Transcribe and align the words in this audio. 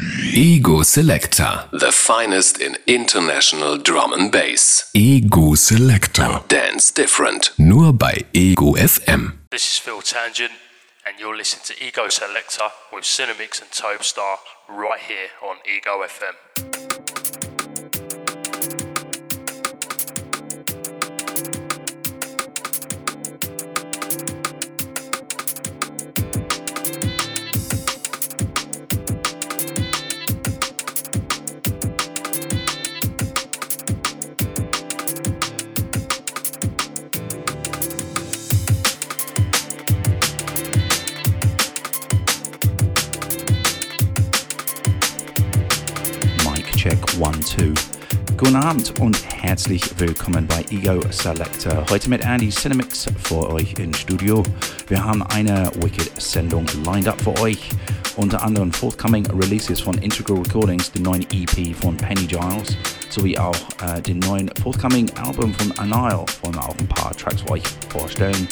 Ego 0.00 0.82
Selector. 0.82 1.64
The 1.72 1.90
finest 1.90 2.60
in 2.60 2.76
international 2.86 3.78
drum 3.78 4.12
and 4.12 4.30
bass. 4.30 4.90
Ego 4.92 5.54
Selector. 5.54 6.42
Dance 6.48 6.92
different. 6.92 7.52
Nur 7.56 7.92
bei 7.94 8.26
Ego 8.34 8.74
FM. 8.76 9.38
This 9.50 9.66
is 9.72 9.78
Phil 9.78 10.02
Tangent, 10.02 10.52
and 11.06 11.18
you're 11.18 11.36
listening 11.36 11.64
to 11.64 11.82
Ego 11.82 12.08
Selector 12.10 12.70
with 12.92 13.04
Cinemix 13.04 13.62
and 13.62 13.70
Topestar 13.70 14.36
right 14.68 15.00
here 15.00 15.30
on 15.42 15.56
Ego 15.64 16.04
FM. 16.04 16.75
Guten 48.46 48.62
Abend 48.62 49.00
und 49.00 49.20
herzlich 49.42 49.82
willkommen 49.98 50.46
bei 50.46 50.64
Ego 50.70 51.00
Selector. 51.10 51.84
Heute 51.90 52.08
mit 52.08 52.24
Andy 52.24 52.48
Cinemix 52.48 53.08
für 53.24 53.50
euch 53.50 53.74
im 53.80 53.92
Studio. 53.92 54.44
Wir 54.86 55.04
haben 55.04 55.24
eine 55.24 55.68
Wicked-Sendung 55.82 56.64
lined 56.84 57.08
up 57.08 57.20
für 57.20 57.36
euch. 57.40 57.70
Unter 58.14 58.40
anderem 58.40 58.70
forthcoming 58.70 59.26
Releases 59.32 59.80
von 59.80 59.98
Integral 59.98 60.38
Recordings, 60.38 60.92
den 60.92 61.02
neuen 61.02 61.26
EP 61.32 61.74
von 61.74 61.96
Penny 61.96 62.24
Giles, 62.24 62.76
sowie 63.08 63.36
auch 63.36 63.56
äh, 63.82 64.00
den 64.00 64.20
neuen 64.20 64.48
forthcoming 64.62 65.10
Album 65.24 65.52
von 65.54 65.72
Anile, 65.80 66.24
wollen 66.42 66.54
wir 66.54 66.68
auch 66.68 66.78
ein 66.78 66.86
paar 66.86 67.16
Tracks 67.16 67.42
für 67.42 67.50
euch 67.50 67.64
vorstellen. 67.88 68.46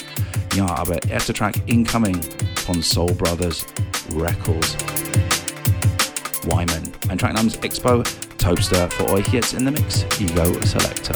Ja, 0.57 0.65
aber 0.65 1.01
erster 1.09 1.33
Track 1.33 1.55
Incoming 1.67 2.19
von 2.65 2.83
Soul 2.83 3.13
Brothers 3.13 3.65
Records. 4.13 4.75
Wyman. 6.43 6.83
Ein 7.07 7.17
Track 7.17 7.33
namens 7.33 7.55
Expo, 7.61 8.03
Topster 8.45 8.87
for 8.91 9.09
euch 9.09 9.27
jetzt 9.29 9.55
in 9.55 9.65
the 9.65 9.71
Mix, 9.71 10.05
Ego 10.19 10.45
Selector. 10.63 11.15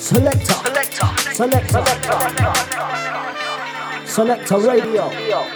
Selector. 0.00 0.54
Selector. 1.32 1.84
Selector 4.04 4.58
Radio. 4.66 5.55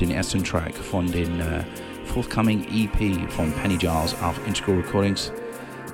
Den 0.00 0.10
ersten 0.10 0.42
Track 0.44 0.74
von 0.74 1.10
den 1.10 1.40
äh, 1.40 1.64
forthcoming 2.04 2.64
EP 2.72 3.30
von 3.30 3.52
Penny 3.52 3.76
Giles 3.76 4.16
auf 4.22 4.40
Integral 4.46 4.76
Recordings. 4.76 5.32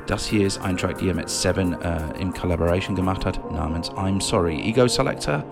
Das 0.06 0.26
hier 0.26 0.46
ist 0.46 0.60
ein 0.62 0.76
Track, 0.76 0.98
die 0.98 1.08
er 1.08 1.14
mit 1.14 1.28
Seven 1.28 1.72
äh, 1.80 1.98
in 2.20 2.32
Collaboration 2.32 2.94
gemacht 2.94 3.24
hat, 3.24 3.40
namens 3.52 3.90
I'm 3.92 4.20
Sorry. 4.20 4.60
Ego 4.60 4.86
Selector, 4.86 5.44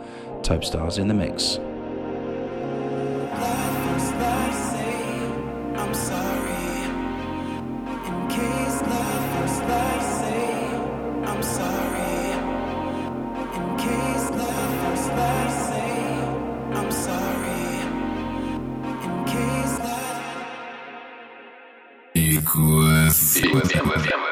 Tope 0.42 0.64
Stars 0.64 0.98
in 0.98 1.08
the 1.08 1.14
Mix. 1.14 1.60
A 22.44 24.31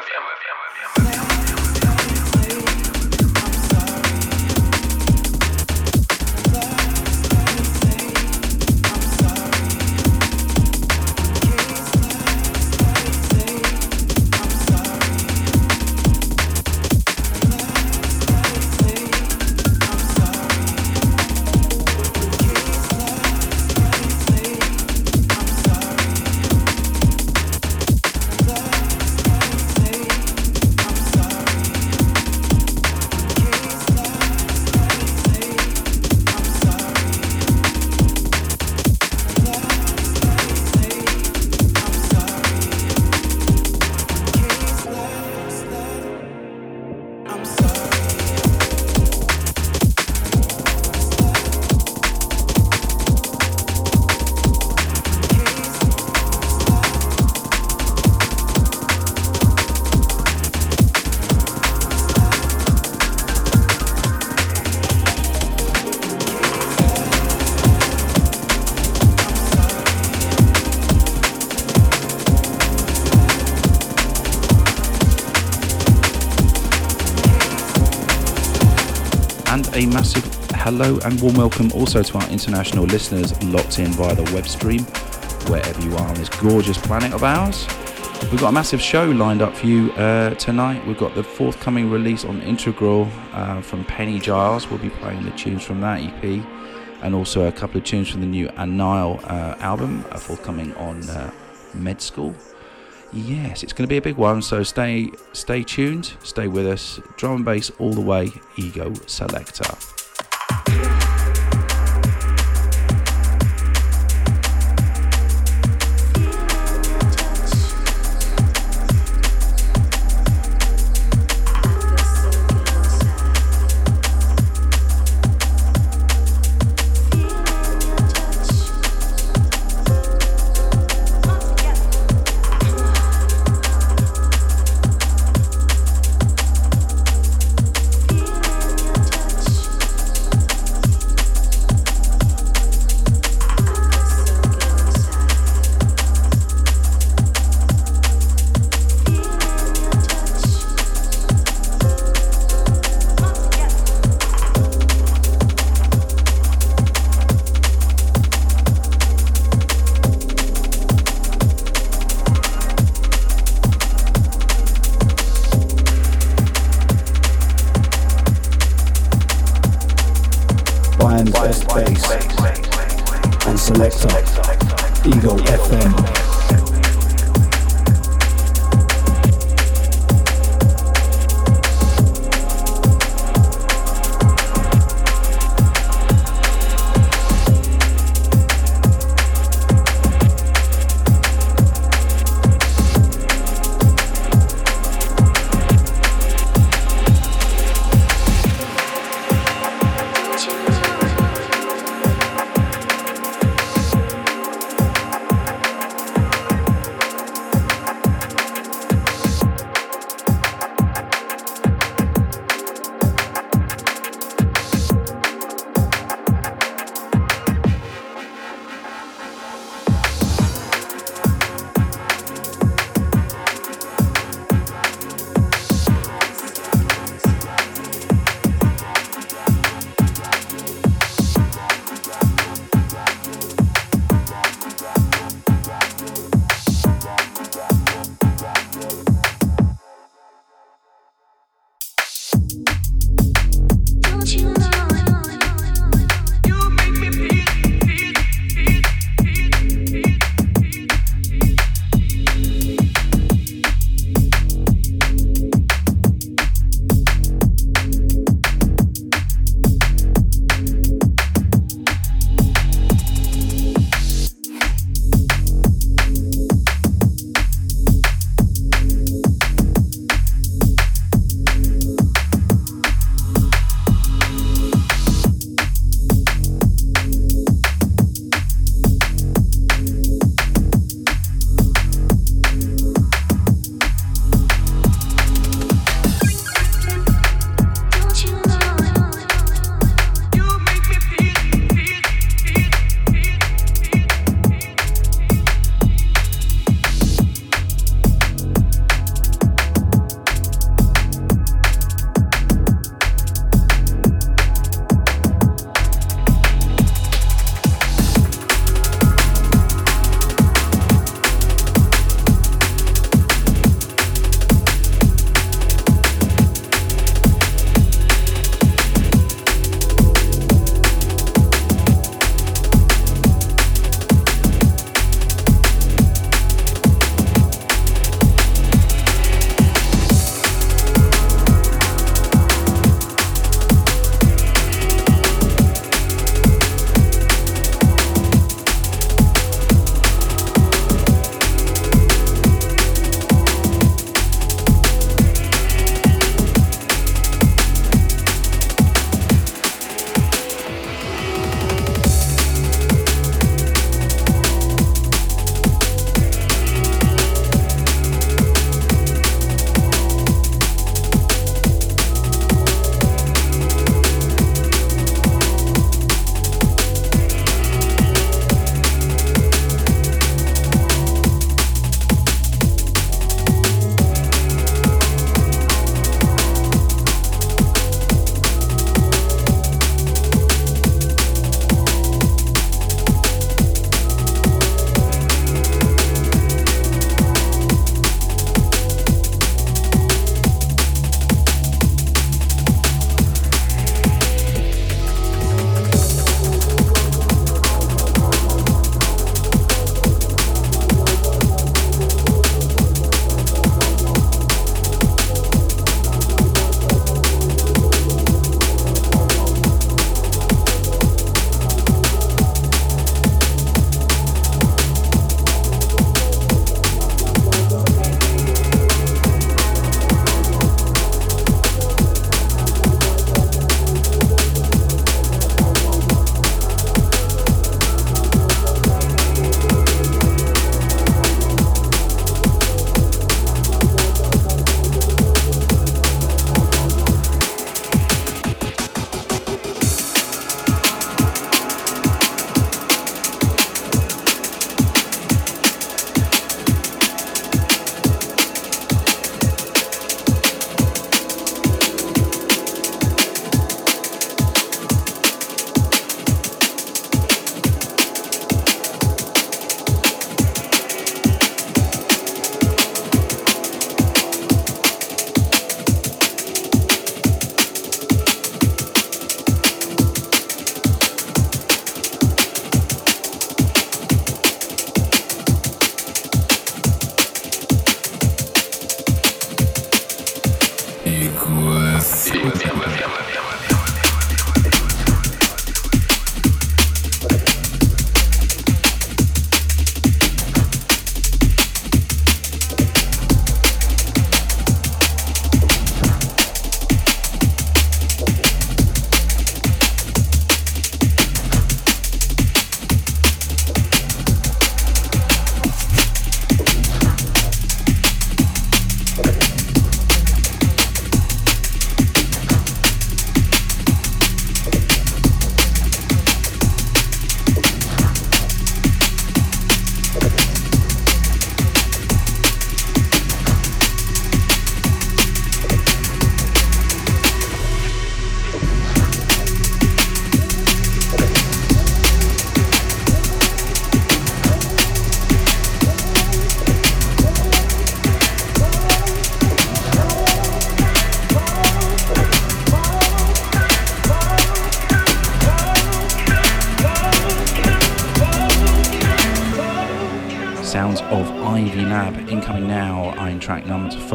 hello 80.71 80.97
and 81.03 81.19
warm 81.21 81.35
welcome 81.35 81.69
also 81.73 82.01
to 82.01 82.17
our 82.17 82.29
international 82.29 82.85
listeners 82.85 83.43
locked 83.43 83.77
in 83.77 83.87
via 83.87 84.15
the 84.15 84.23
web 84.33 84.47
stream, 84.47 84.79
wherever 85.51 85.81
you 85.81 85.93
are 85.97 86.07
on 86.07 86.13
this 86.13 86.29
gorgeous 86.29 86.77
planet 86.77 87.11
of 87.11 87.25
ours. 87.25 87.67
We've 88.31 88.39
got 88.39 88.47
a 88.47 88.51
massive 88.53 88.79
show 88.79 89.03
lined 89.03 89.41
up 89.41 89.53
for 89.53 89.65
you 89.65 89.91
uh, 89.93 90.33
tonight. 90.35 90.87
We've 90.87 90.97
got 90.97 91.13
the 91.13 91.25
forthcoming 91.25 91.91
release 91.91 92.23
on 92.23 92.41
Integral 92.43 93.09
uh, 93.33 93.59
from 93.59 93.83
Penny 93.83 94.17
Giles. 94.17 94.69
We'll 94.69 94.79
be 94.79 94.91
playing 94.91 95.25
the 95.25 95.31
tunes 95.31 95.61
from 95.61 95.81
that 95.81 95.99
EP 95.99 96.41
and 97.01 97.13
also 97.13 97.49
a 97.49 97.51
couple 97.51 97.77
of 97.77 97.83
tunes 97.83 98.09
from 98.09 98.21
the 98.21 98.27
new 98.27 98.47
Anile 98.55 99.19
uh, 99.25 99.57
album 99.59 100.05
uh, 100.09 100.19
forthcoming 100.19 100.73
on 100.75 101.01
uh, 101.09 101.33
Med 101.73 101.99
School. 102.01 102.33
Yes, 103.11 103.61
it's 103.61 103.73
going 103.73 103.85
to 103.85 103.89
be 103.89 103.97
a 103.97 104.01
big 104.01 104.15
one, 104.15 104.41
so 104.41 104.63
stay 104.63 105.11
stay 105.33 105.63
tuned, 105.63 106.13
stay 106.23 106.47
with 106.47 106.65
us. 106.65 107.01
Drum 107.17 107.35
and 107.35 107.45
bass 107.45 107.71
all 107.77 107.91
the 107.91 107.99
way, 107.99 108.31
Ego 108.55 108.93
Selector. 109.05 109.75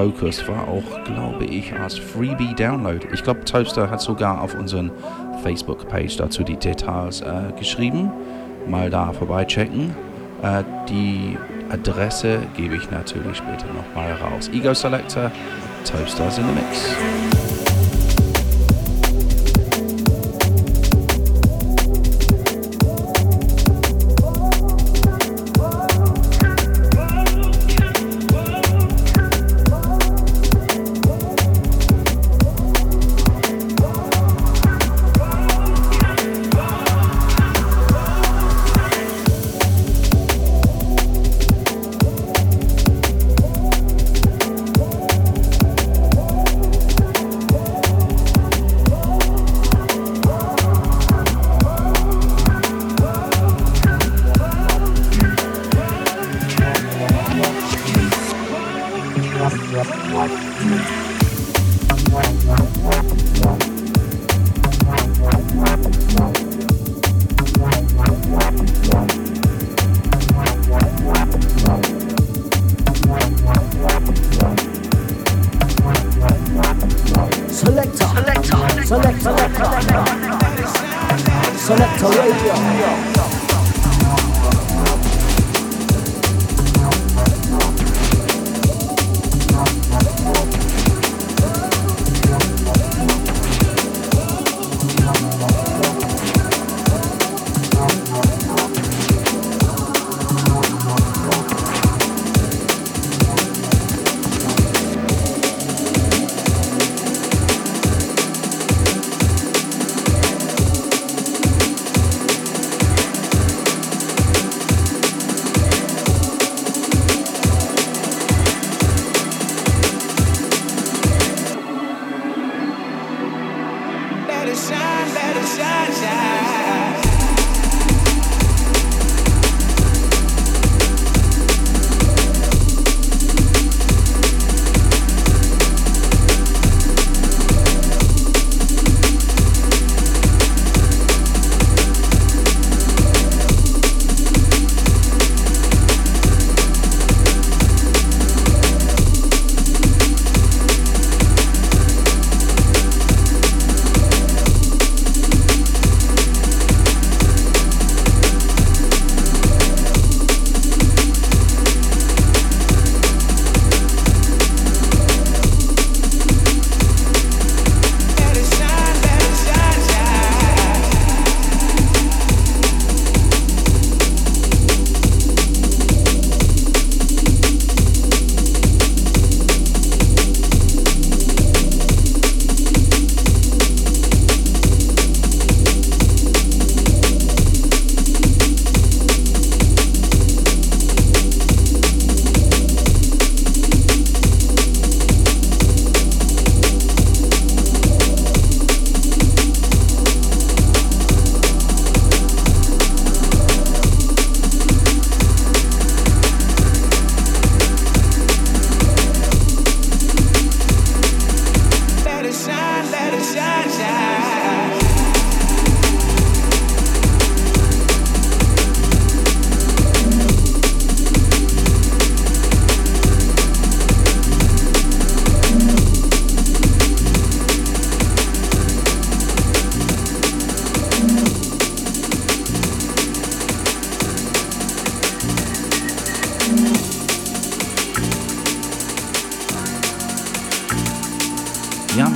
Focus 0.07 0.47
war 0.47 0.69
auch, 0.69 1.05
glaube 1.05 1.45
ich, 1.47 1.73
als 1.75 1.99
Freebie-Download. 1.99 3.09
Ich 3.13 3.25
glaube, 3.25 3.45
Toaster 3.45 3.91
hat 3.91 4.01
sogar 4.01 4.41
auf 4.41 4.55
unseren 4.55 4.93
Facebook-Page 5.43 6.17
dazu 6.17 6.45
die 6.45 6.57
Details 6.57 7.23
äh, 7.23 7.53
geschrieben. 7.59 8.13
Mal 8.69 8.89
da 8.89 9.13
vorbeichecken. 9.13 9.97
Äh, 10.43 10.63
die 10.89 11.37
Adresse 11.71 12.39
gebe 12.57 12.77
ich 12.77 12.89
natürlich 12.93 13.39
später 13.39 13.67
nochmal 13.67 14.13
raus. 14.13 14.49
Ego 14.55 14.75
Selector, 14.75 15.33
Toasters 15.85 16.39
in 16.39 16.45
the 16.47 16.53
Mix. 16.53 17.56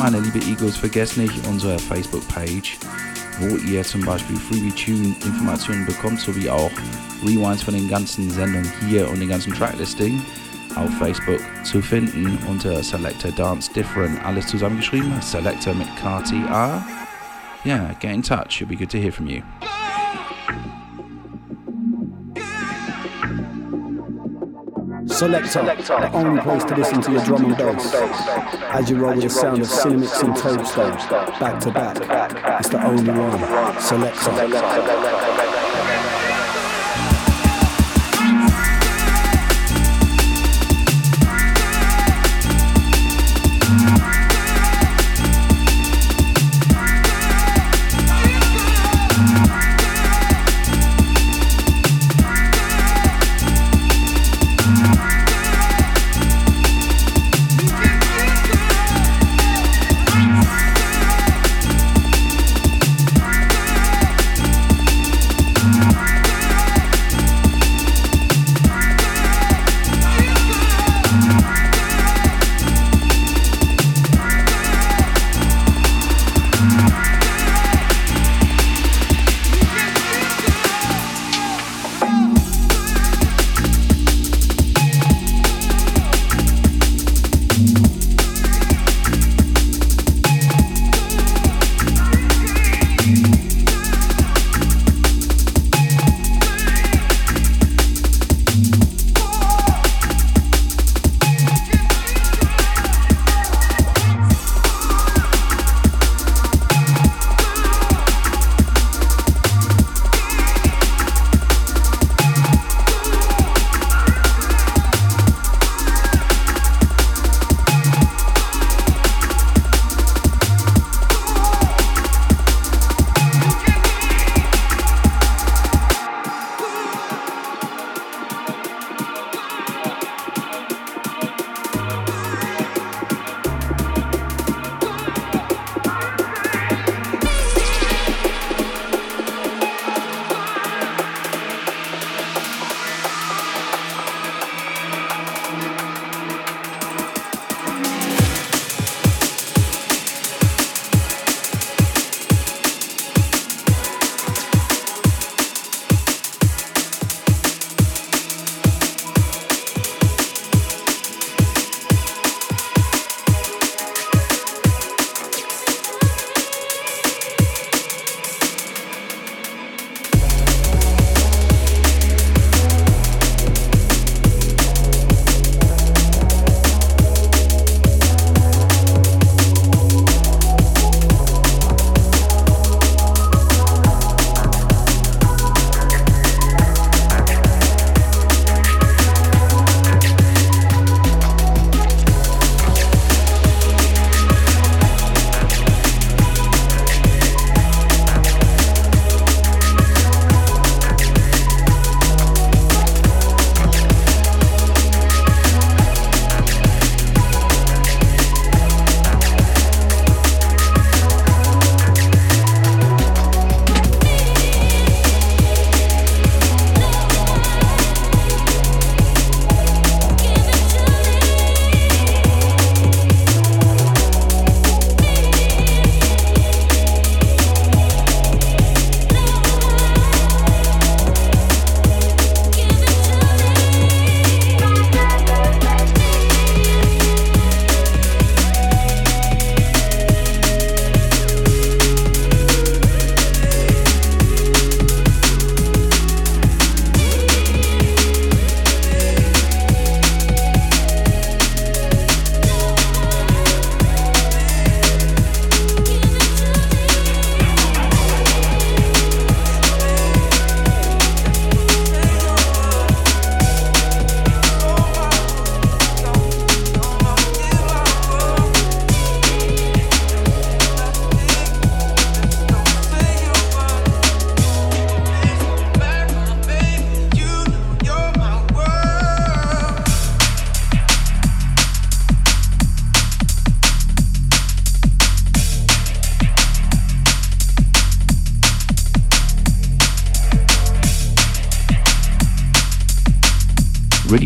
Meine 0.00 0.18
liebe 0.20 0.38
Egos, 0.38 0.78
vergesst 0.78 1.18
nicht 1.18 1.46
unsere 1.46 1.78
Facebook-Page, 1.78 2.78
wo 3.38 3.56
ihr 3.56 3.82
zum 3.82 4.00
Beispiel 4.00 4.36
Freebie 4.36 4.72
Tune 4.72 5.14
Informationen 5.26 5.84
bekommt, 5.84 6.18
sowie 6.20 6.48
auch 6.48 6.70
Rewinds 7.22 7.62
von 7.62 7.74
den 7.74 7.86
ganzen 7.86 8.30
Sendungen 8.30 8.70
hier 8.88 9.10
und 9.10 9.20
den 9.20 9.28
ganzen 9.28 9.52
Tracklisting 9.52 10.22
auf 10.74 10.88
Facebook 10.98 11.40
zu 11.64 11.82
finden 11.82 12.38
unter 12.48 12.82
Selector 12.82 13.30
Dance 13.32 13.70
Different. 13.74 14.24
Alles 14.24 14.46
zusammengeschrieben, 14.46 15.20
Selector 15.20 15.74
mit 15.74 15.88
KTA. 15.96 16.82
Yeah, 17.66 17.92
get 18.00 18.12
in 18.12 18.22
touch. 18.22 18.62
It'll 18.62 18.68
be 18.68 18.76
good 18.76 18.90
to 18.90 18.98
hear 18.98 19.12
from 19.12 19.26
you. 19.26 19.42
Selector, 25.20 25.60
the 25.60 26.10
only 26.14 26.40
place 26.40 26.64
to 26.64 26.74
listen 26.74 27.02
to 27.02 27.12
your 27.12 27.22
drum 27.22 27.44
and 27.44 27.54
bass. 27.54 27.94
As 28.72 28.88
you 28.88 28.96
roll 28.96 29.12
with 29.12 29.24
the 29.24 29.28
sound 29.28 29.60
of 29.60 29.66
Cinemix 29.66 30.22
and 30.22 30.34
Toadstar, 30.34 30.96
back 31.38 31.60
to 31.60 31.70
back. 31.70 31.98
It's 32.58 32.70
the 32.70 32.82
only 32.82 33.10
one. 33.10 33.78
Selector. 33.82 35.49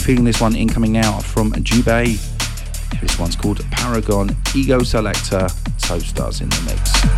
Feeling 0.04 0.24
this 0.24 0.38
one 0.38 0.54
incoming 0.54 0.98
out 0.98 1.22
from 1.22 1.50
Jubei, 1.52 2.20
This 3.00 3.18
one's 3.18 3.36
called 3.36 3.64
Paragon 3.70 4.36
Ego 4.54 4.82
Selector. 4.82 5.48
Toasters 5.78 6.42
in 6.42 6.50
the 6.50 6.62
mix. 6.66 7.13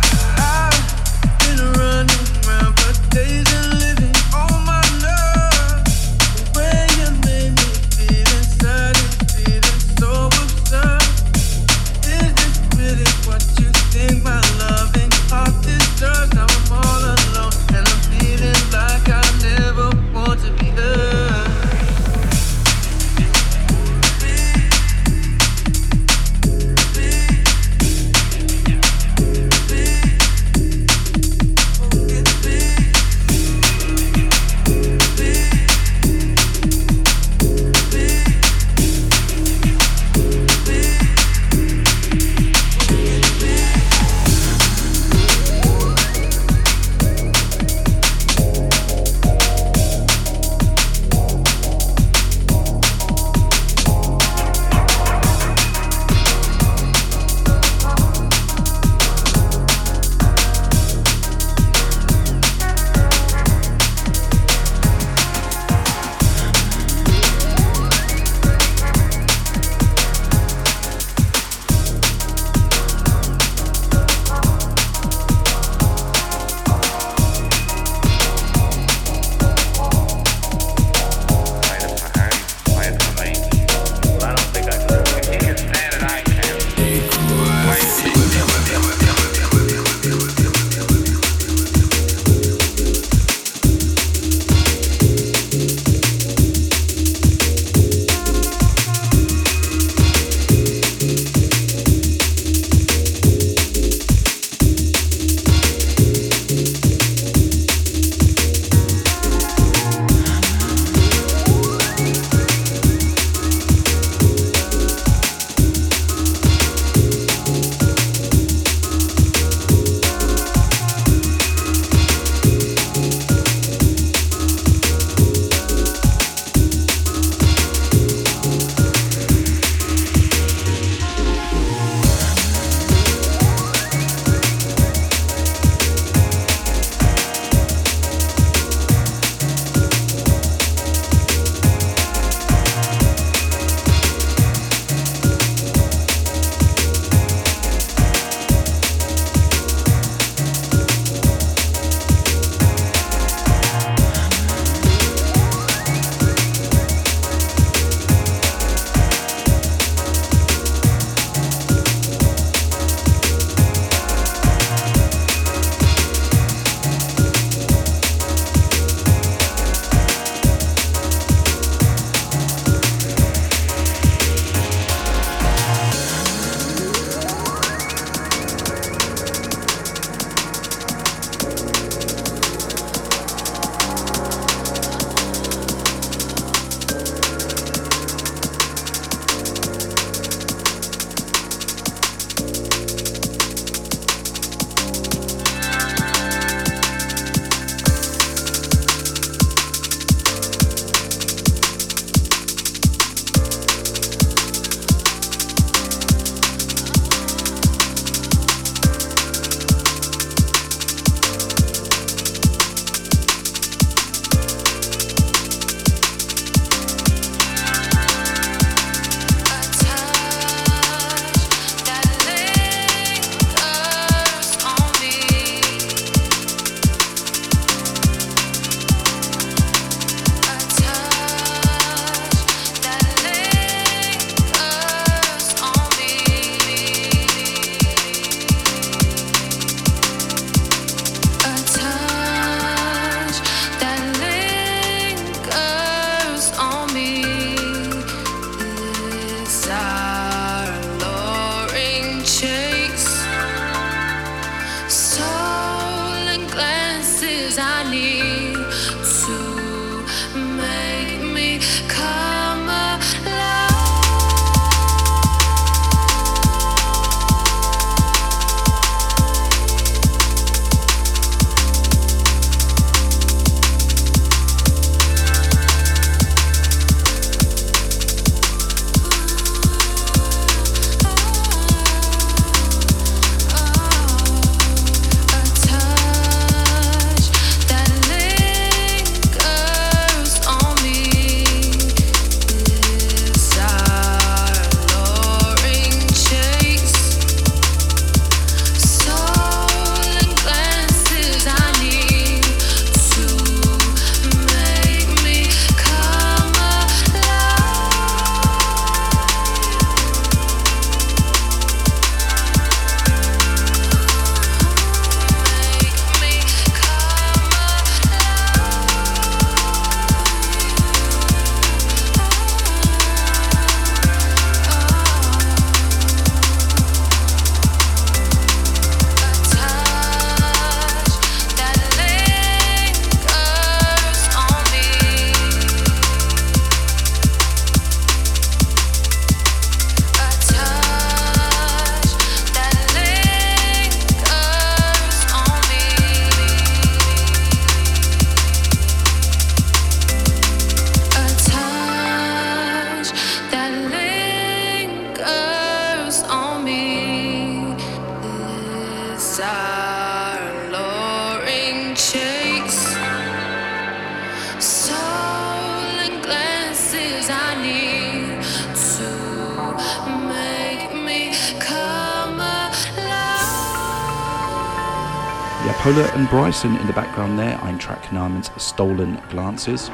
Polar 375.87 376.13
and 376.15 376.29
Bryson 376.29 376.75
in 376.75 376.85
the 376.85 376.91
background 376.91 377.39
there, 377.39 377.57
ein 377.63 377.79
Track 377.79 378.11
namens 378.11 378.51
Stolen 378.57 379.17
Glances. 379.29 379.89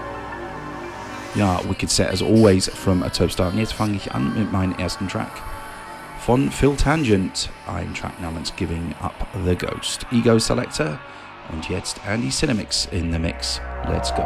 Ja, 1.35 1.61
Wicked 1.69 1.91
Set 1.91 2.09
as 2.09 2.19
always 2.19 2.67
from 2.67 3.03
a 3.03 3.09
Topstar. 3.09 3.51
Und 3.51 3.59
jetzt 3.59 3.73
fange 3.73 3.97
ich 3.97 4.11
an 4.11 4.33
mit 4.33 4.51
meinem 4.51 4.73
ersten 4.79 5.07
Track. 5.07 5.29
Von 6.25 6.49
Phil 6.49 6.75
Tangent, 6.75 7.47
ein 7.67 7.93
Track 7.93 8.19
namens 8.19 8.55
Giving 8.55 8.95
Up 9.03 9.13
the 9.45 9.55
Ghost. 9.55 10.07
Ego 10.11 10.39
Selector 10.39 10.97
und 11.51 11.69
jetzt 11.69 12.01
Andy 12.07 12.31
Cinemix 12.31 12.87
in 12.91 13.11
the 13.11 13.19
mix. 13.19 13.61
Let's 13.87 14.11
go. 14.15 14.23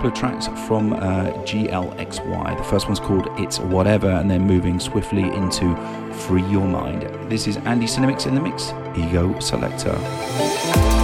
Why 0.00 0.06
would 0.06 0.16
you? 0.16 0.56
from 0.66 0.94
uh, 0.94 1.30
GLXY. 1.44 2.56
The 2.56 2.64
first 2.64 2.86
one's 2.86 3.00
called 3.00 3.28
It's 3.38 3.58
Whatever, 3.58 4.08
and 4.08 4.30
then 4.30 4.46
moving 4.46 4.80
swiftly 4.80 5.24
into 5.24 5.76
Free 6.26 6.42
Your 6.44 6.66
Mind. 6.66 7.02
This 7.30 7.46
is 7.46 7.58
Andy 7.58 7.86
Cinemix 7.86 8.26
in 8.26 8.34
the 8.34 8.40
mix, 8.40 8.72
Ego 8.96 9.38
Selector. 9.40 10.99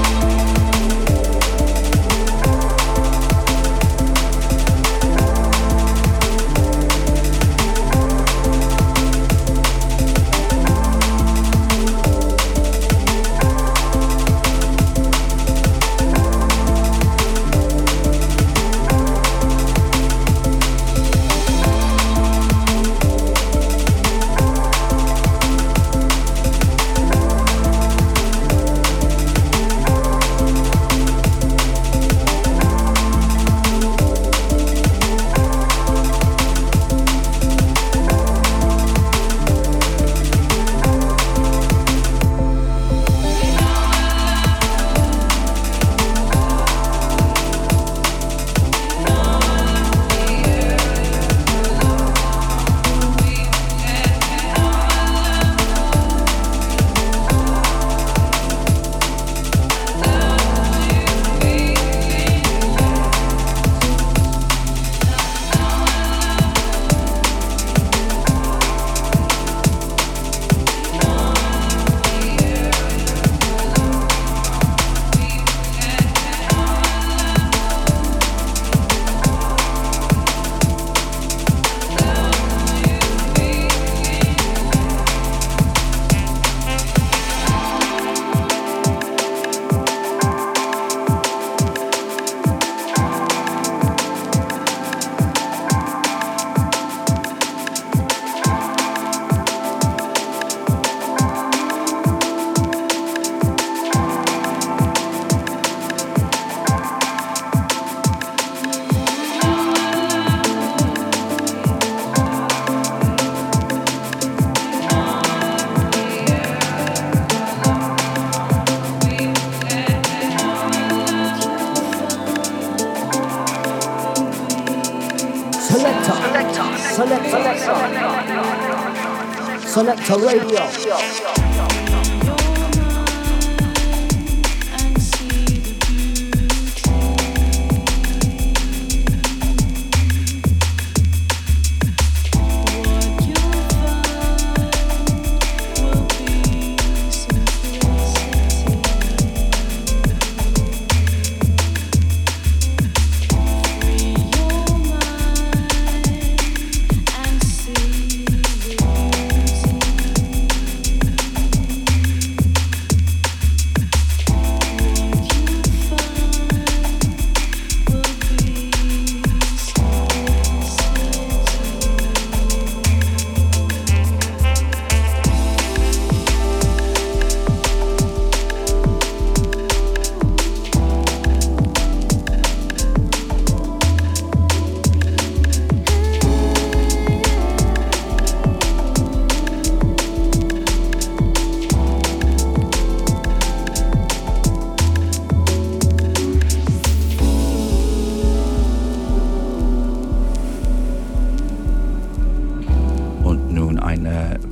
Selector 129.87 130.19
Radio. 130.19 131.26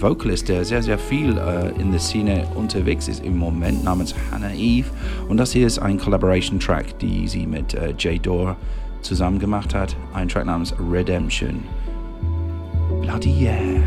Vocalist, 0.04 0.50
der 0.50 0.66
sehr, 0.66 0.82
sehr 0.82 0.98
viel 0.98 1.38
äh, 1.38 1.70
in 1.80 1.90
der 1.90 1.98
Szene 1.98 2.46
unterwegs 2.54 3.08
ist 3.08 3.24
im 3.24 3.38
Moment, 3.38 3.82
namens 3.84 4.14
Hannah 4.30 4.52
Eve. 4.52 4.86
Und 5.30 5.38
das 5.38 5.52
hier 5.52 5.66
ist 5.66 5.78
ein 5.78 5.98
Collaboration-Track, 5.98 6.98
die 6.98 7.26
sie 7.26 7.46
mit 7.46 7.72
äh, 7.72 7.94
Jay 7.98 8.18
Dore 8.18 8.54
zusammen 9.00 9.38
gemacht 9.38 9.74
hat. 9.74 9.96
Ein 10.12 10.28
Track 10.28 10.44
namens 10.44 10.74
Redemption. 10.78 11.64
Bloody 13.00 13.32
yeah. 13.44 13.82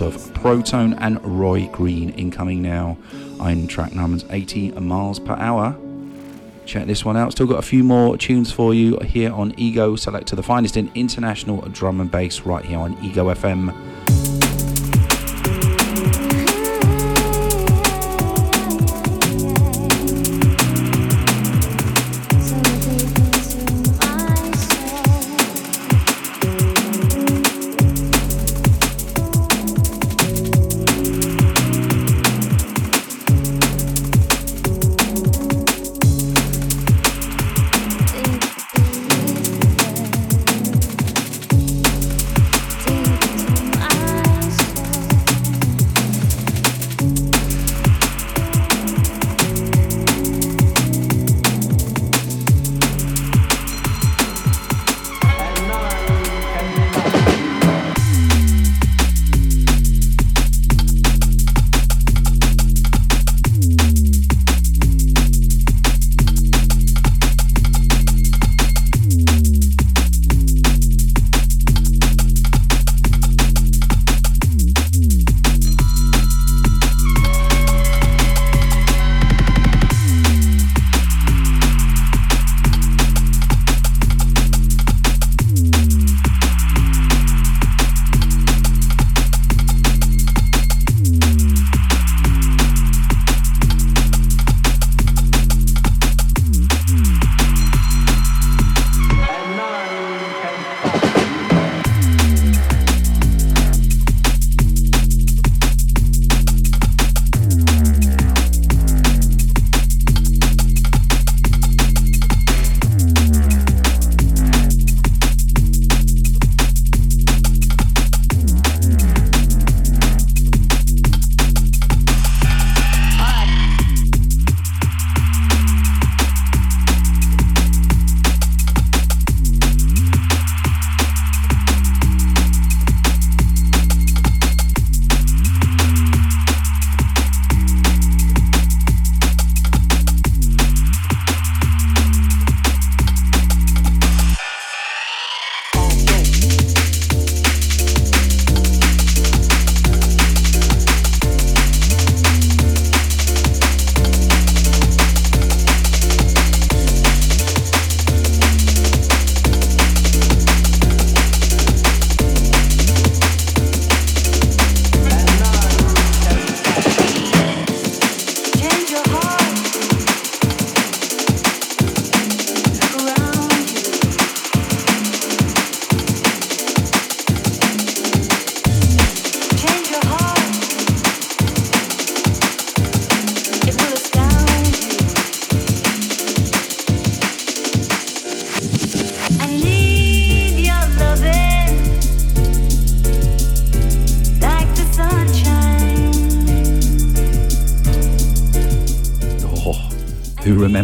Of 0.00 0.32
Proton 0.34 0.94
and 0.94 1.22
Roy 1.24 1.68
Green 1.68 2.10
incoming 2.10 2.62
now. 2.62 2.96
Ein 3.40 3.66
track 3.66 3.92
namens 3.92 4.24
80 4.30 4.72
miles 4.72 5.18
per 5.18 5.34
hour. 5.34 5.76
Check 6.64 6.86
this 6.86 7.04
one 7.04 7.16
out. 7.16 7.32
Still 7.32 7.46
got 7.46 7.58
a 7.58 7.62
few 7.62 7.82
more 7.82 8.16
tunes 8.16 8.52
for 8.52 8.72
you 8.72 8.98
here 9.00 9.32
on 9.32 9.52
Ego 9.56 9.96
Selector, 9.96 10.36
the 10.36 10.42
finest 10.42 10.76
in 10.76 10.90
international 10.94 11.60
drum 11.68 12.00
and 12.00 12.10
bass, 12.10 12.42
right 12.42 12.64
here 12.64 12.78
on 12.78 12.96
Ego 13.04 13.32
FM. 13.34 13.91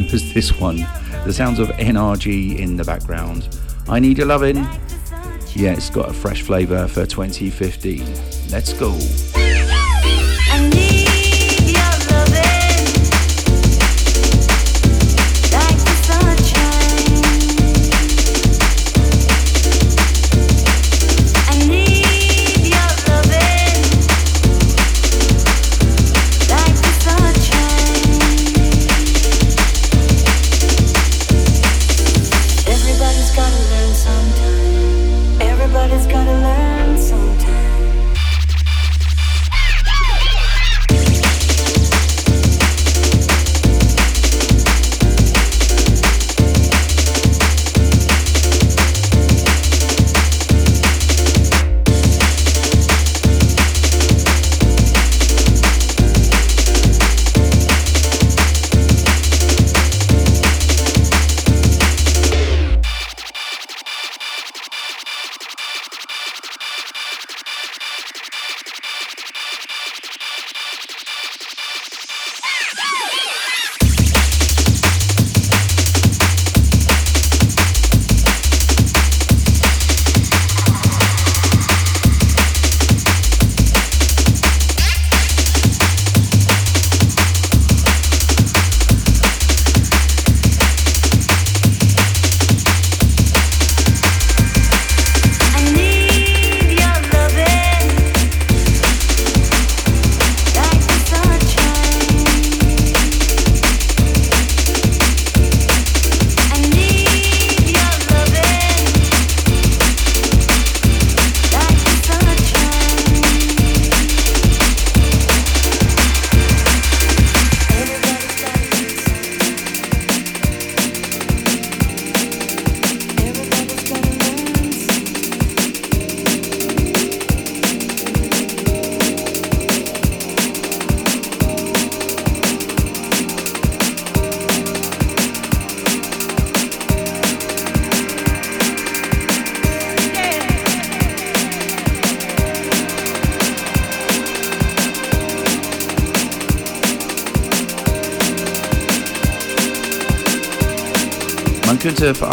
Who 0.09 0.17
remembers 0.17 0.33
this 0.33 0.59
one? 0.59 0.87
The 1.27 1.33
sounds 1.35 1.59
of 1.59 1.69
NRG 1.69 2.59
in 2.59 2.77
the 2.77 2.85
background. 2.85 3.59
I 3.89 3.99
Need 3.99 4.17
Your 4.17 4.27
Lovin'. 4.27 4.57
Yeah, 5.55 5.73
it's 5.73 5.91
got 5.91 6.09
a 6.09 6.15
fresh 6.15 6.41
flavour 6.43 6.89
for 6.89 7.05
2015. 7.05 8.07
Let's 8.51 8.73
go. 8.73 9.38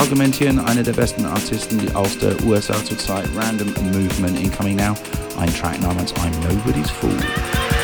Könnte 0.06 0.18
verargumentieren, 0.18 0.60
eine 0.60 0.84
der 0.84 0.94
besten 0.94 1.26
Artisten 1.26 1.96
aus 1.96 2.18
der 2.18 2.36
USA 2.46 2.76
zurzeit, 2.84 3.26
Random 3.36 3.74
Movement 3.92 4.40
Incoming 4.40 4.76
Now, 4.76 4.94
ein 5.40 5.54
Track 5.54 5.82
namens 5.82 6.14
I'm 6.14 6.32
Nobody's 6.48 6.90
Fool. 6.90 7.75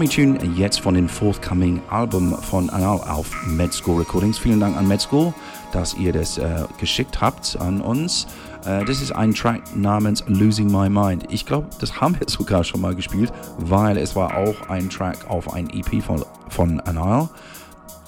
Incoming 0.00 0.38
Tune 0.38 0.54
jetzt 0.56 0.80
von 0.80 0.94
dem 0.94 1.10
forthcoming 1.10 1.82
Album 1.90 2.34
von 2.34 2.70
Anal 2.70 3.00
auf 3.02 3.30
Medscore 3.46 4.00
Recordings. 4.00 4.38
Vielen 4.38 4.58
Dank 4.58 4.74
an 4.78 4.88
Medscore, 4.88 5.34
dass 5.72 5.92
ihr 5.92 6.14
das 6.14 6.38
äh, 6.38 6.64
geschickt 6.78 7.20
habt 7.20 7.58
an 7.60 7.82
uns. 7.82 8.26
Äh, 8.64 8.82
das 8.86 9.02
ist 9.02 9.12
ein 9.12 9.34
Track 9.34 9.76
namens 9.76 10.24
Losing 10.26 10.72
My 10.72 10.88
Mind. 10.88 11.26
Ich 11.28 11.44
glaube, 11.44 11.68
das 11.80 12.00
haben 12.00 12.18
wir 12.18 12.26
sogar 12.30 12.64
schon 12.64 12.80
mal 12.80 12.94
gespielt, 12.94 13.30
weil 13.58 13.98
es 13.98 14.16
war 14.16 14.38
auch 14.38 14.70
ein 14.70 14.88
Track 14.88 15.28
auf 15.28 15.52
ein 15.52 15.68
EP 15.68 16.02
von, 16.02 16.24
von 16.48 16.80
Anal. 16.80 17.28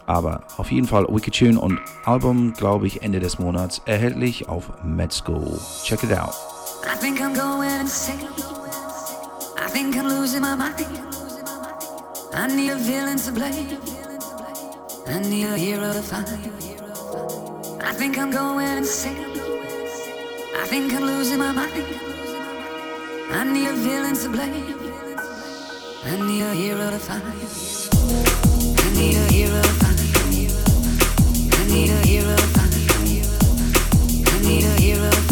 Aber 0.07 0.45
auf 0.57 0.73
jeden 0.73 0.87
Fall 0.87 1.05
Wicked 1.11 1.35
Tune 1.35 1.61
und 1.61 1.79
Album, 2.07 2.55
glaube 2.55 2.87
ich, 2.87 3.03
Ende 3.03 3.21
des 3.21 3.39
Monats 3.39 3.83
erhältlich 3.85 4.49
auf 4.49 4.71
Medscore. 4.83 5.59
Check 5.85 6.05
it 6.05 6.19
out. 6.19 6.33
I 6.87 6.99
think 6.99 7.21
I'm 7.21 7.35
going 7.35 7.69
insane. 7.81 8.27
I 9.59 9.69
think 9.69 9.95
I'm 9.95 10.09
losing 10.09 10.41
my 10.41 10.57
mind. 10.57 11.12
I 12.35 12.47
need 12.47 12.71
a 12.71 12.77
villain 12.77 13.19
to 13.19 13.33
blame. 13.33 13.79
I 15.07 15.19
need 15.21 15.45
a 15.45 15.59
hero 15.59 15.93
to 15.93 16.03
find. 16.03 16.27
I 17.83 17.93
think 17.93 18.17
I'm 18.19 18.31
going 18.31 18.79
insane. 18.79 19.17
I 20.57 20.67
think 20.67 20.95
I'm 20.95 21.03
losing 21.03 21.39
my 21.39 21.53
mind. 21.53 21.73
I 23.33 23.45
need 23.45 23.69
a 23.69 23.75
villain 23.75 24.15
to 24.15 24.29
blame. 24.31 24.75
I 26.05 26.17
need 26.27 26.43
a 26.43 26.55
hero 26.55 26.91
to 26.91 26.99
find. 26.99 27.23
I 28.79 28.91
need 28.97 29.17
a 29.17 29.33
hero. 29.33 29.63
I 31.53 31.65
need 31.69 31.91
a 31.91 32.07
hero. 32.07 32.37
I 34.27 34.39
need 34.41 34.65
a 34.65 34.81
hero. 34.81 35.32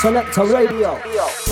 Selector 0.00 0.44
Radio. 0.44 0.94
Radio. 0.94 1.47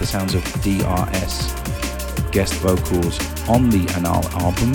the 0.00 0.06
sounds 0.06 0.34
of 0.34 0.42
DRS 0.62 1.52
guest 2.30 2.54
vocals 2.54 3.18
on 3.50 3.68
the 3.68 3.86
Anile 3.96 4.24
album, 4.40 4.72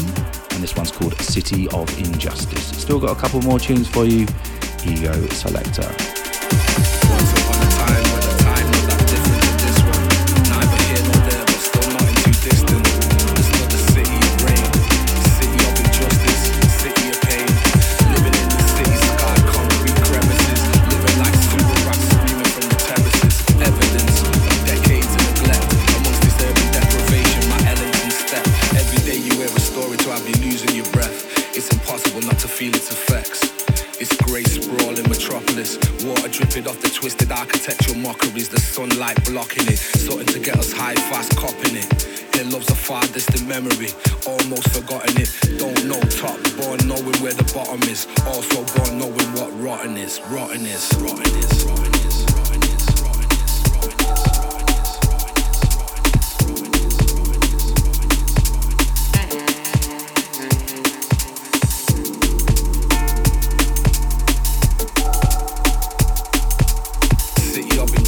and 0.52 0.64
this 0.64 0.76
one's 0.76 0.92
called 0.92 1.16
City 1.20 1.68
of 1.70 1.90
Injustice. 1.98 2.80
Still 2.80 3.00
got 3.00 3.18
a 3.18 3.20
couple 3.20 3.42
more 3.42 3.58
tunes 3.58 3.88
for 3.88 4.06
you. 4.06 4.28
Ego 4.86 5.14
Selector. 5.30 6.05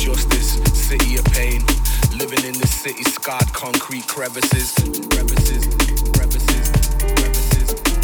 Injustice, 0.07 0.53
city 0.73 1.17
of 1.17 1.25
pain. 1.25 1.61
Living 2.15 2.43
in 2.45 2.53
the 2.57 2.67
city, 2.67 3.03
scarred 3.03 3.51
concrete 3.53 4.07
crevices, 4.07 4.73
crevices, 5.11 5.67
crevices, 6.13 6.15
crevices, 6.15 6.69
crevices, 6.99 7.96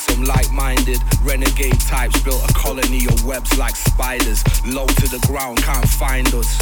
some 0.00 0.24
like-minded 0.24 1.02
renegade 1.22 1.78
types 1.80 2.20
built 2.22 2.42
a 2.48 2.52
colony 2.54 3.04
of 3.06 3.24
webs 3.24 3.56
like 3.58 3.76
spiders. 3.76 4.42
Low 4.64 4.86
to 4.86 5.08
the 5.08 5.24
ground, 5.26 5.62
can't 5.62 5.88
find 5.88 6.26
us. 6.34 6.56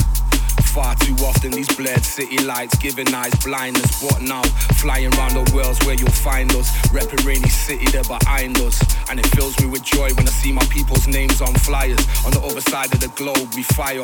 Far 0.74 0.94
too 0.96 1.14
often 1.24 1.52
these 1.52 1.68
blurred 1.76 2.04
city 2.04 2.38
lights 2.44 2.76
giving 2.78 3.12
eyes 3.14 3.34
blindness. 3.44 4.02
But 4.02 4.22
now, 4.22 4.42
flying 4.82 5.10
round 5.12 5.34
the 5.34 5.50
world's 5.54 5.78
where 5.86 5.94
you'll 5.94 6.10
find 6.10 6.52
us. 6.54 6.70
Repping 6.88 7.24
rainy 7.24 7.48
city, 7.48 7.86
they're 7.86 8.04
behind 8.04 8.58
us. 8.58 8.78
And 9.08 9.18
it 9.20 9.26
fills 9.28 9.58
me 9.60 9.66
with 9.66 9.82
joy 9.82 10.12
when 10.14 10.26
I 10.26 10.30
see 10.30 10.52
my 10.52 10.64
people's 10.66 11.06
names 11.06 11.40
on 11.40 11.54
flyers. 11.54 12.02
On 12.26 12.32
the 12.32 12.42
other 12.44 12.60
side 12.60 12.92
of 12.92 13.00
the 13.00 13.08
globe, 13.14 13.54
we 13.54 13.62
fire. 13.62 14.02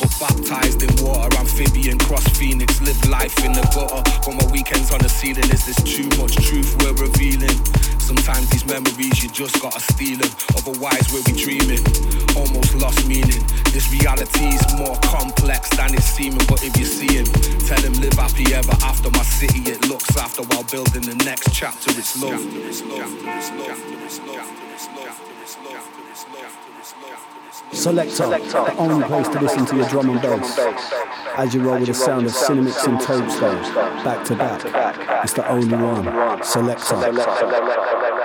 But 0.00 0.10
baptized 0.20 0.82
in 0.82 1.04
water, 1.04 1.36
amphibian, 1.36 1.98
cross 1.98 2.26
phoenix, 2.38 2.80
live 2.80 3.08
life 3.08 3.36
in 3.44 3.52
the 3.52 3.62
gutter. 3.74 4.02
But 4.24 4.34
my 4.36 4.52
weekends 4.52 4.92
on 4.92 5.00
the 5.00 5.08
ceiling, 5.08 5.50
is 5.50 5.66
this 5.66 5.80
too 5.82 6.08
much 6.20 6.36
truth 6.36 6.76
we're 6.80 6.96
revealing? 6.96 7.56
Sometimes 8.10 8.50
these 8.50 8.66
memories, 8.66 9.22
you 9.22 9.30
just 9.30 9.62
gotta 9.62 9.78
steal 9.78 10.18
them. 10.18 10.32
Otherwise, 10.58 11.12
we'll 11.12 11.22
be 11.22 11.30
dreaming. 11.30 11.78
Almost 12.34 12.74
lost 12.74 13.06
meaning. 13.06 13.46
This 13.70 13.86
reality 13.92 14.46
is 14.46 14.66
more 14.74 14.96
complex 15.06 15.70
than 15.76 15.94
it's 15.94 16.06
seeming. 16.06 16.42
But 16.48 16.64
if 16.64 16.76
you 16.76 16.86
see 16.86 17.22
him, 17.22 17.26
tell 17.70 17.80
him 17.80 17.92
live 18.02 18.14
happy 18.14 18.52
ever 18.52 18.74
after. 18.82 19.10
My 19.10 19.22
city, 19.22 19.60
it 19.70 19.88
looks 19.88 20.16
after 20.16 20.42
while 20.42 20.64
building 20.64 21.02
the 21.02 21.14
next 21.24 21.54
chapter. 21.54 21.92
It's 21.92 22.20
love. 22.20 22.34
Chapter, 22.34 22.66
it's 22.66 22.82
love. 22.82 22.98
Chapter, 22.98 23.30
it's 23.38 23.50
love. 23.54 23.66
Chapter, 23.70 24.02
it's 24.02 24.18
love. 24.18 24.34
Chapter, 24.34 24.74
it's 24.74 24.88
love. 24.90 25.06
Chapter, 25.06 25.42
it's 25.42 25.56
love. 25.62 25.70
Chapter, 25.70 26.10
it's 26.10 26.26
love. 26.34 26.69
Selector, 27.72 28.26
the 28.28 28.76
only 28.78 29.06
place 29.06 29.28
to 29.28 29.40
listen 29.40 29.66
to 29.66 29.76
your 29.76 29.88
drum 29.88 30.10
and 30.10 30.20
bass. 30.20 30.58
As 31.36 31.54
you 31.54 31.62
roll 31.62 31.78
with 31.78 31.88
the 31.88 31.94
sound 31.94 32.26
of 32.26 32.32
Cinemix 32.32 32.86
and 32.86 33.00
Toadstone, 33.00 33.62
back 34.04 34.24
to 34.26 34.34
back. 34.34 34.64
It's 35.24 35.34
the 35.34 35.46
only 35.48 35.76
one. 35.76 36.42
Selector. 36.42 38.19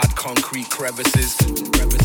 hard 0.00 0.14
concrete 0.14 0.70
crevices. 0.70 1.36
crevices 1.74 1.97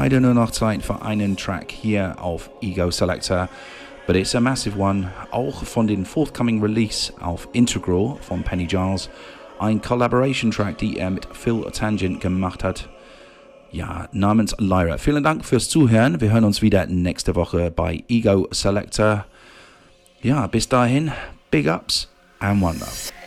leider 0.00 0.18
nur 0.18 0.32
noch 0.32 0.50
Zeit 0.50 0.82
für 0.82 1.02
einen 1.02 1.36
Track 1.36 1.70
hier 1.70 2.16
auf 2.22 2.48
Ego 2.62 2.90
Selector. 2.90 3.50
But 4.06 4.16
it's 4.16 4.34
a 4.34 4.40
massive 4.40 4.78
one, 4.78 5.12
auch 5.30 5.62
von 5.62 5.86
den 5.86 6.06
forthcoming 6.06 6.62
Release 6.62 7.12
auf 7.20 7.46
Integral 7.52 8.16
von 8.22 8.42
Penny 8.42 8.64
Giles. 8.64 9.10
Ein 9.58 9.82
Collaboration 9.82 10.50
Track, 10.50 10.78
die 10.78 10.96
er 10.96 11.10
mit 11.10 11.28
Phil 11.34 11.66
Tangent 11.70 12.18
gemacht 12.22 12.64
hat. 12.64 12.88
Ja, 13.72 14.08
namens 14.12 14.56
Lyra. 14.58 14.96
Vielen 14.96 15.22
Dank 15.22 15.44
fürs 15.44 15.68
Zuhören. 15.68 16.18
Wir 16.18 16.32
hören 16.32 16.44
uns 16.44 16.62
wieder 16.62 16.86
nächste 16.86 17.36
Woche 17.36 17.70
bei 17.70 18.02
Ego 18.08 18.48
Selector. 18.52 19.26
Ja, 20.22 20.46
bis 20.46 20.66
dahin, 20.66 21.12
Big 21.50 21.68
Ups 21.68 22.08
and 22.38 22.62
One 22.62 22.78
Love. 22.78 23.19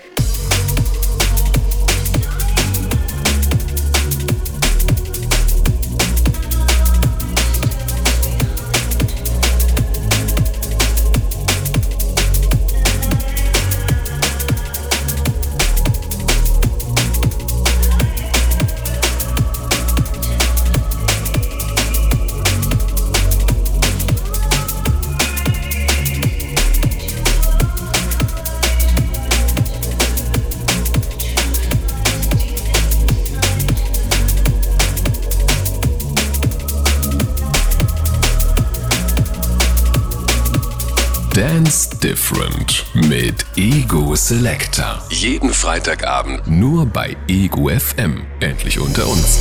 Different 42.13 42.85
mit 43.09 43.43
Ego 43.55 44.13
Selector. 44.15 45.01
Jeden 45.09 45.51
Freitagabend 45.51 46.45
Nur 46.45 46.85
bei 46.85 47.17
Ego 47.27 47.69
FM. 47.69 48.21
Endlich 48.39 48.77
unter 48.77 49.07
uns. 49.07 49.39